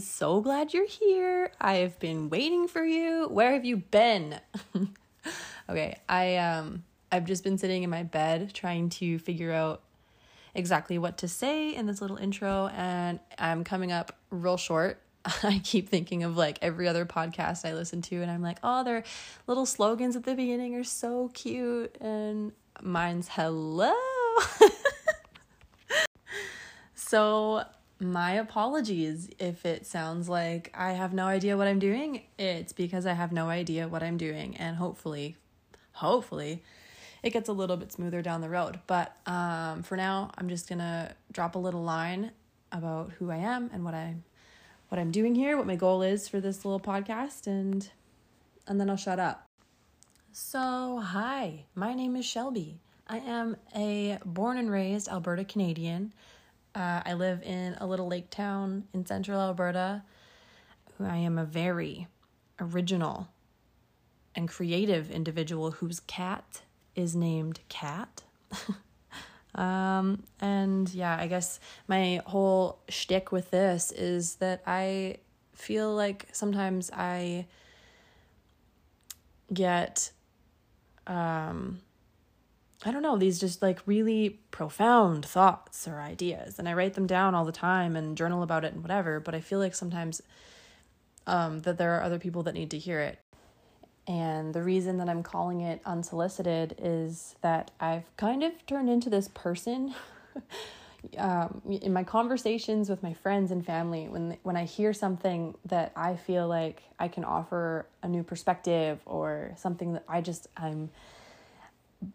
[0.00, 1.52] so glad you're here.
[1.60, 3.28] I've been waiting for you.
[3.28, 4.40] Where have you been?
[5.68, 9.82] okay, I um I've just been sitting in my bed trying to figure out
[10.52, 15.00] exactly what to say in this little intro and I'm coming up real short.
[15.44, 18.82] I keep thinking of like every other podcast I listen to and I'm like, "Oh,
[18.82, 19.04] their
[19.46, 22.50] little slogans at the beginning are so cute." And
[22.82, 23.94] mine's hello.
[26.96, 27.62] so
[28.02, 32.22] my apologies if it sounds like I have no idea what I'm doing.
[32.38, 35.36] It's because I have no idea what I'm doing, and hopefully,
[35.92, 36.62] hopefully,
[37.22, 38.80] it gets a little bit smoother down the road.
[38.86, 42.32] But um, for now, I'm just gonna drop a little line
[42.72, 44.24] about who I am and what I'm
[44.88, 47.88] what I'm doing here, what my goal is for this little podcast, and
[48.66, 49.48] and then I'll shut up.
[50.32, 52.80] So, hi, my name is Shelby.
[53.06, 56.12] I am a born and raised Alberta Canadian.
[56.74, 60.02] Uh, I live in a little lake town in central Alberta.
[60.98, 62.06] I am a very
[62.60, 63.28] original
[64.34, 66.62] and creative individual whose cat
[66.94, 68.22] is named Cat.
[69.54, 75.16] um, and yeah, I guess my whole shtick with this is that I
[75.52, 77.46] feel like sometimes I
[79.52, 80.10] get
[81.06, 81.80] um
[82.84, 86.58] I don't know, these just like really profound thoughts or ideas.
[86.58, 89.20] And I write them down all the time and journal about it and whatever.
[89.20, 90.20] But I feel like sometimes
[91.26, 93.18] um, that there are other people that need to hear it.
[94.08, 99.08] And the reason that I'm calling it unsolicited is that I've kind of turned into
[99.08, 99.94] this person.
[101.18, 105.92] um, in my conversations with my friends and family, when when I hear something that
[105.94, 110.90] I feel like I can offer a new perspective or something that I just I'm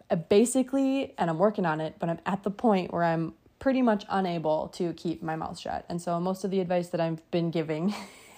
[0.10, 3.82] Uh, basically, and I'm working on it, but I'm at the point where I'm pretty
[3.82, 5.86] much unable to keep my mouth shut.
[5.90, 7.94] And so most of the advice that I've been giving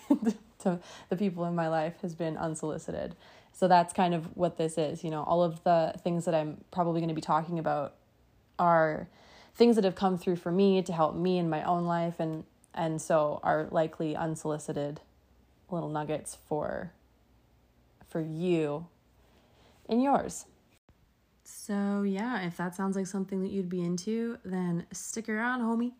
[0.60, 0.80] to
[1.10, 3.16] the people in my life has been unsolicited.
[3.52, 5.04] So that's kind of what this is.
[5.04, 7.96] You know, all of the things that I'm probably going to be talking about
[8.58, 9.08] are
[9.56, 12.44] things that have come through for me to help me in my own life and
[12.74, 15.02] and so are likely unsolicited
[15.70, 16.94] little nuggets for
[18.08, 18.88] for you
[19.88, 20.46] in yours.
[21.70, 25.92] So yeah, if that sounds like something that you'd be into, then stick around, homie.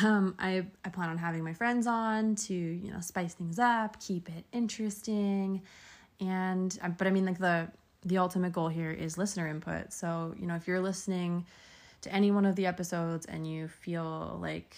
[0.00, 3.98] Um, I I plan on having my friends on to you know spice things up,
[3.98, 5.62] keep it interesting,
[6.20, 7.66] and uh, but I mean like the
[8.04, 9.92] the ultimate goal here is listener input.
[9.92, 11.46] So you know if you're listening
[12.02, 14.76] to any one of the episodes and you feel like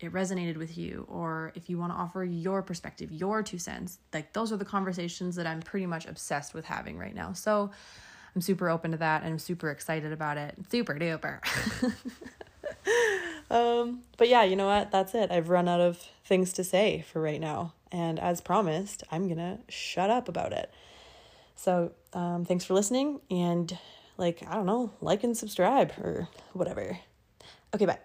[0.00, 3.98] it resonated with you or if you want to offer your perspective your two cents
[4.14, 7.68] like those are the conversations that i'm pretty much obsessed with having right now so
[8.34, 10.54] I'm super open to that and I'm super excited about it.
[10.70, 11.40] Super duper.
[13.50, 14.90] um, but yeah, you know what?
[14.90, 15.30] That's it.
[15.30, 17.72] I've run out of things to say for right now.
[17.90, 20.70] And as promised, I'm going to shut up about it.
[21.56, 23.20] So um, thanks for listening.
[23.30, 23.76] And,
[24.16, 26.98] like, I don't know, like and subscribe or whatever.
[27.74, 27.98] Okay, bye.